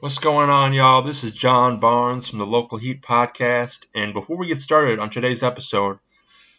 [0.00, 1.02] What's going on, y'all?
[1.02, 3.78] This is John Barnes from the Local Heat Podcast.
[3.96, 5.98] And before we get started on today's episode,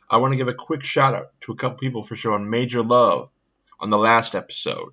[0.09, 2.83] I want to give a quick shout out to a couple people for showing major
[2.83, 3.29] love
[3.79, 4.89] on the last episode.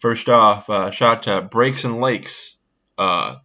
[0.00, 2.56] First off, uh, shout out to Breaks and Lakes.
[2.98, 3.36] Uh,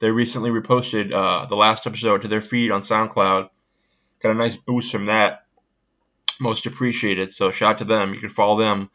[0.00, 3.50] they recently reposted uh, the last episode to their feed on SoundCloud.
[4.20, 5.44] Got a nice boost from that.
[6.40, 7.30] Most appreciated.
[7.30, 8.14] So shout out to them.
[8.14, 8.90] You can follow them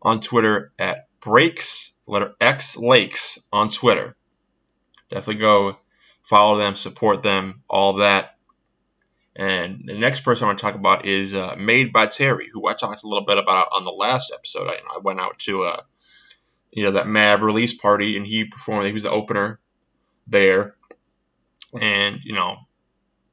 [0.00, 4.14] on Twitter at Breaks letter X Lakes on Twitter
[5.10, 5.76] definitely go
[6.22, 8.36] follow them, support them, all that.
[9.36, 12.66] And the next person I want to talk about is uh, Made by Terry, who
[12.66, 14.68] I talked a little bit about on the last episode.
[14.68, 15.82] I, I went out to uh,
[16.70, 18.86] you know that Mav release party, and he performed.
[18.86, 19.60] He was the opener
[20.26, 20.76] there,
[21.78, 22.56] and you know,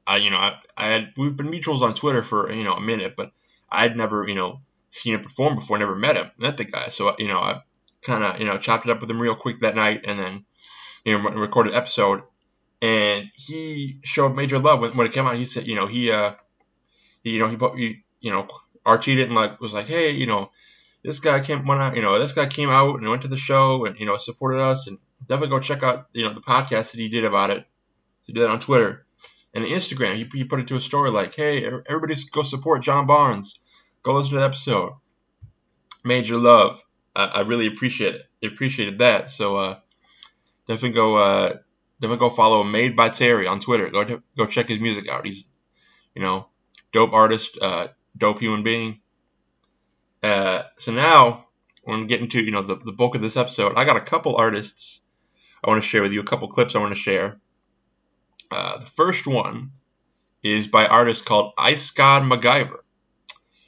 [0.06, 2.82] I you know I, I had we've been mutuals on Twitter for you know a
[2.82, 3.32] minute, but
[3.72, 4.60] I'd never you know
[4.92, 6.90] seen him perform before, never met him, met the guy.
[6.90, 7.62] So you know I
[8.02, 10.46] kind of you know chopped it up with him real quick that night, and then
[11.06, 12.22] you know, recorded episode,
[12.82, 15.36] and he showed major love when, when it came out.
[15.36, 16.34] He said, you know, he, uh,
[17.24, 18.48] you know, he, he you know,
[18.86, 20.52] Archie didn't like was like, hey, you know,
[21.04, 23.38] this guy came went out, you know, this guy came out and went to the
[23.38, 26.92] show and you know supported us and definitely go check out you know the podcast
[26.92, 27.66] that he did about it.
[28.24, 29.06] He did that on Twitter
[29.54, 30.16] and Instagram.
[30.16, 33.60] He, he put it to a story like, hey, everybody go support John Barnes.
[34.02, 34.94] Go listen to the episode.
[36.04, 36.80] Major love.
[37.16, 38.24] I, I really appreciate it.
[38.46, 39.32] Appreciated that.
[39.32, 39.80] So uh,
[40.68, 41.58] definitely go uh,
[42.02, 43.90] definitely go follow Made by Terry on Twitter.
[43.90, 45.26] Go go check his music out.
[45.26, 45.44] He's
[46.16, 46.48] you know
[46.92, 49.00] dope artist, uh, dope human being.
[50.22, 51.48] Uh, so now
[51.86, 53.74] we're gonna get into you know the, the bulk of this episode.
[53.76, 55.02] I got a couple artists
[55.64, 56.22] I want to share with you.
[56.22, 57.40] A couple clips I want to share.
[58.52, 59.72] Uh, the first one
[60.44, 62.80] is by artist called Ice God MacGyver.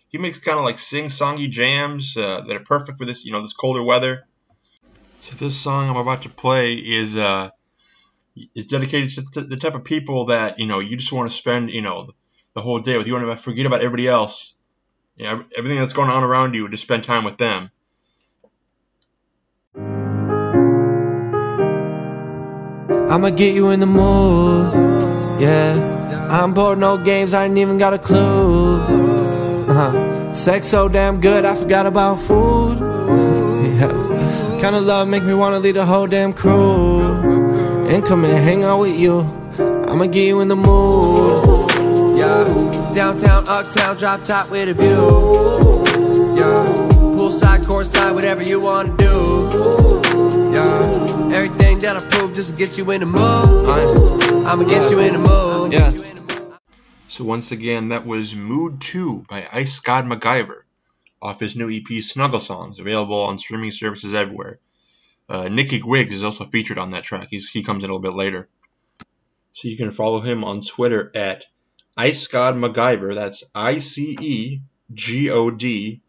[0.09, 3.41] He makes kind of like sing-songy jams uh, that are perfect for this, you know,
[3.41, 4.27] this colder weather.
[5.25, 7.49] So this song I'm about to play is uh
[8.53, 11.71] is dedicated to the type of people that you know you just want to spend
[11.71, 12.11] you know
[12.53, 13.07] the whole day with.
[13.07, 14.53] You want to forget about everybody else,
[15.17, 17.71] you know, everything that's going on around you, to spend time with them.
[23.09, 26.27] I'ma get you in the mood, yeah.
[26.30, 28.80] I'm bored, no games, I ain't even got a clue.
[29.69, 30.35] Uh-huh.
[30.35, 32.77] Sex so damn good, I forgot about food.
[33.80, 34.14] yeah.
[34.65, 36.99] Kind of love make me wanna lead the whole damn crew.
[37.87, 39.20] And come and hang out with you.
[39.87, 41.70] I'ma get you in the mood.
[42.17, 42.92] Yeah.
[42.92, 45.86] Downtown, uptown, drop top with a view.
[46.36, 46.65] Yeah.
[47.15, 50.02] Poolside, courtside, whatever you wanna do.
[50.52, 51.36] Yeah.
[51.36, 54.47] Everything that I prove just to get you in the mood.
[54.47, 55.73] I'ma get you in the mood.
[55.73, 55.93] Yeah.
[57.08, 60.64] So once again, that was Mood 2 by Ice God MacGyver
[61.25, 64.59] off his new EP Snuggle Songs, available on streaming services everywhere.
[65.27, 67.30] Uh, Nicky Griggs is also featured on that track.
[67.31, 68.47] He's, he comes in a little bit later.
[69.53, 71.45] So you can follow him on Twitter at
[71.97, 73.15] Ice God MacGyver.
[73.15, 74.61] That's I C E
[74.93, 76.02] G O D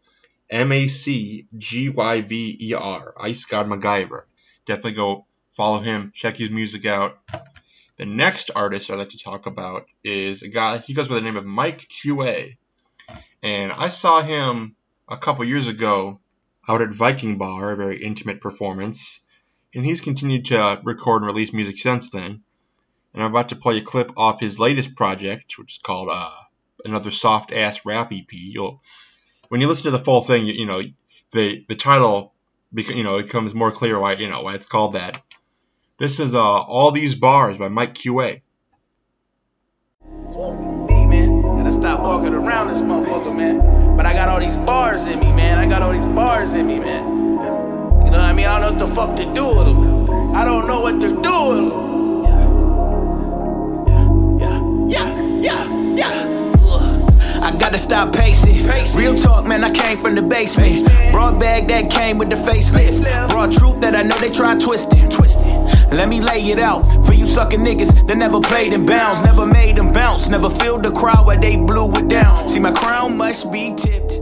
[0.49, 3.15] M A C G Y V E R.
[3.19, 4.23] Ice God MacGyver.
[4.67, 5.25] Definitely go
[5.55, 7.17] follow him, check his music out.
[7.97, 11.21] The next artist I'd like to talk about is a guy, he goes by the
[11.21, 12.57] name of Mike QA.
[13.41, 14.75] And I saw him
[15.09, 16.19] a couple years ago
[16.67, 19.21] out at Viking Bar, a very intimate performance,
[19.73, 22.41] and he's continued to record and release music since then.
[23.13, 26.31] And I'm about to play a clip off his latest project, which is called uh,
[26.83, 28.27] another soft ass rap EP.
[28.31, 28.81] You'll,
[29.49, 30.81] when you listen to the full thing, you, you know
[31.31, 32.33] the the title,
[32.73, 35.21] you know, it becomes more clear why you know why it's called that.
[35.99, 38.41] This is uh, all these bars by Mike QA.
[40.05, 43.86] Me man, gotta stop walking around this motherfucker, man.
[43.97, 45.57] But I got all these bars in me, man.
[45.57, 47.03] I got all these bars in me, man.
[48.05, 48.45] You know what I mean?
[48.45, 50.35] I don't know what the fuck to do with them.
[50.35, 51.71] I don't know what to do with them.
[54.37, 55.65] Yeah, yeah, yeah,
[55.95, 57.41] yeah, yeah.
[57.41, 58.67] I gotta stop pacing.
[58.95, 60.87] Real talk, man, I came from the basement.
[61.11, 63.29] Broad bag that came with the facelift.
[63.29, 65.09] Broad truth that I know they try twisting.
[65.91, 69.45] Let me lay it out for you sucking niggas that never played in bounds, never
[69.45, 72.49] made them bounce, never filled the crowd where they blew it down.
[72.49, 74.19] See, my crown must be tipped.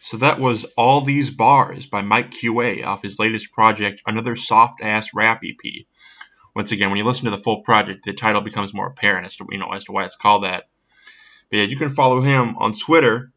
[0.00, 4.82] So that was All These Bars by Mike QA off his latest project, another soft
[4.82, 5.86] ass rap EP.
[6.54, 9.36] Once again, when you listen to the full project, the title becomes more apparent as
[9.36, 10.64] to you know as to why it's called that.
[11.50, 13.32] But yeah, you can follow him on Twitter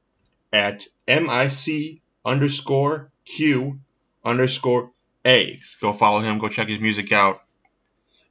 [0.52, 3.80] at mic underscore q
[4.24, 4.92] underscore
[5.26, 5.60] a.
[5.82, 6.40] Go follow him.
[6.40, 7.42] Go check his music out.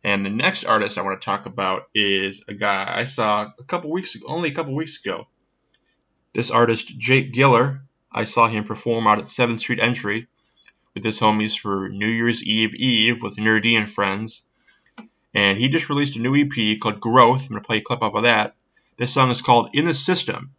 [0.02, 3.64] And the next artist I want to talk about is a guy I saw a
[3.64, 5.26] couple weeks ago, only a couple weeks ago.
[6.34, 7.80] This artist, Jake Giller,
[8.12, 10.28] I saw him perform out at 7th Street Entry
[10.94, 14.42] with his homies for New Year's Eve Eve with Nur-D and friends.
[15.34, 17.42] And he just released a new EP called Growth.
[17.42, 18.54] I'm going to play a clip off of that.
[18.98, 20.52] This song is called In the System.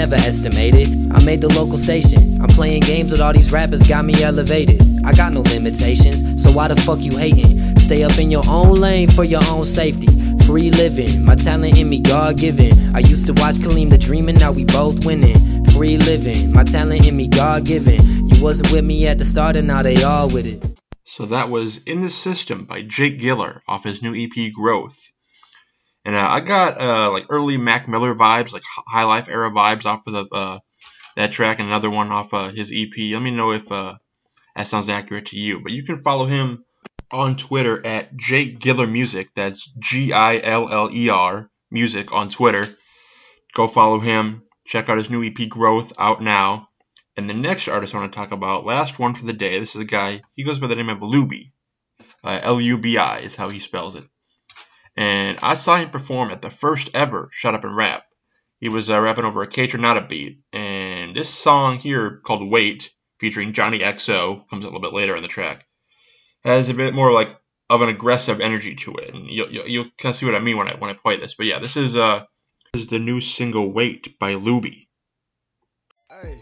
[0.00, 1.12] Never estimated.
[1.12, 2.40] I made the local station.
[2.40, 4.80] I'm playing games with all these rappers, got me elevated.
[5.04, 7.78] I got no limitations, so why the fuck you hating?
[7.78, 10.06] Stay up in your own lane for your own safety.
[10.46, 12.72] Free living, my talent in me, God given.
[12.96, 15.36] I used to watch Kaleem the Dreamin', now we both winning.
[15.66, 18.00] Free living, my talent in me, God given.
[18.26, 20.80] You wasn't with me at the start, and now they all with it.
[21.04, 24.98] So that was In the System by Jake Giller off his new EP Growth.
[26.04, 29.84] And uh, I got uh, like early Mac Miller vibes, like High Life era vibes
[29.84, 30.58] off of the uh,
[31.16, 32.92] that track, and another one off uh, his EP.
[32.96, 33.96] Let me know if uh,
[34.56, 35.60] that sounds accurate to you.
[35.62, 36.64] But you can follow him
[37.12, 39.28] on Twitter at Jake Giller Music.
[39.36, 42.64] That's G I L L E R Music on Twitter.
[43.54, 44.42] Go follow him.
[44.66, 46.68] Check out his new EP Growth out now.
[47.16, 49.58] And the next artist I want to talk about, last one for the day.
[49.58, 50.22] This is a guy.
[50.34, 51.52] He goes by the name of Lubi.
[52.24, 54.04] Uh, L U B I is how he spells it
[54.96, 58.04] and I saw him perform at the first ever Shut Up and Rap.
[58.60, 63.54] He was uh, rapping over a Kaytranada beat, and this song here called Wait, featuring
[63.54, 65.66] Johnny XO, comes a little bit later in the track,
[66.44, 67.36] has a bit more like
[67.70, 70.40] of an aggressive energy to it, and you'll, you'll, you'll kind of see what I
[70.40, 71.34] mean when I when I play this.
[71.34, 72.24] But yeah, this is uh
[72.72, 74.88] this is the new single Wait by Lubi.
[76.10, 76.40] Hey.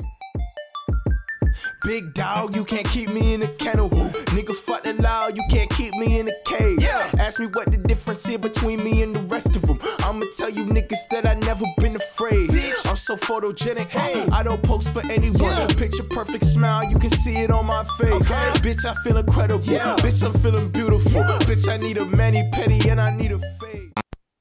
[1.88, 3.88] Big dog, you can't keep me in a kennel.
[3.88, 6.82] Nigga, fuck the law, you can't keep me in a cage.
[6.82, 7.10] Yeah.
[7.18, 9.78] Ask me what the difference is between me and the rest of them.
[10.00, 12.50] I'ma tell you niggas that I never been afraid.
[12.50, 12.86] Bitch.
[12.86, 14.28] I'm so photogenic, hey.
[14.30, 15.40] I don't post for anyone.
[15.40, 15.66] Yeah.
[15.78, 18.30] Picture perfect smile, you can see it on my face.
[18.30, 18.58] Okay.
[18.60, 19.64] Bitch, I feel incredible.
[19.64, 19.96] Yeah.
[20.00, 21.22] Bitch, I'm feeling beautiful.
[21.22, 21.38] Yeah.
[21.48, 23.92] Bitch, I need a mani petty and I need a fade.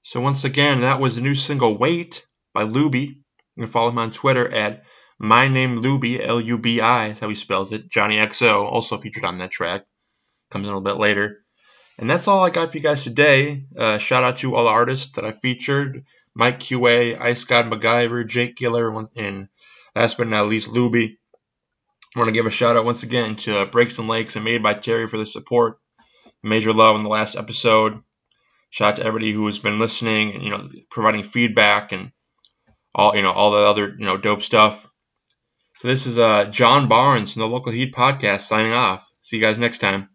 [0.03, 3.07] So once again, that was the new single Wait by Lubi.
[3.55, 4.83] You can follow him on Twitter at
[5.19, 7.89] my Name Lubi, L U B I, is how he spells it.
[7.89, 9.85] Johnny XO, also featured on that track.
[10.51, 11.43] Comes in a little bit later.
[11.97, 13.65] And that's all I got for you guys today.
[13.75, 16.05] Uh, shout out to all the artists that I featured
[16.35, 19.47] Mike QA, Ice God MacGyver, Jake Giller, and
[19.95, 21.17] last but not least, Lubi.
[22.15, 24.61] I want to give a shout out once again to Breaks and Lakes and Made
[24.61, 25.79] by Terry for the support.
[26.43, 28.01] Major love in the last episode.
[28.69, 32.11] Shout out to everybody who has been listening and you know providing feedback and
[32.93, 34.86] all you know all the other you know dope stuff.
[35.79, 39.09] So this is uh, John Barnes from the Local Heat Podcast signing off.
[39.21, 40.09] See you guys next time.